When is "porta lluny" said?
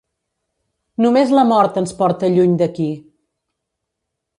2.01-2.59